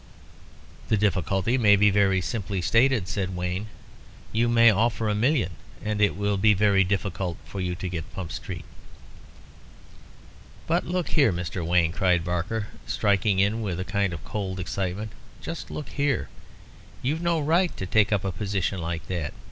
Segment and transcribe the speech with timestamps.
[0.89, 3.67] "The difficulty may be very simply stated," said Wayne.
[4.31, 5.51] "You may offer a million
[5.85, 8.65] and it will be very difficult for you to get Pump Street."
[10.65, 11.63] "But look here, Mr.
[11.63, 15.11] Wayne," cried Barker, striking in with a kind of cold excitement.
[15.39, 16.29] "Just look here.
[17.03, 19.35] You've no right to take up a position like that.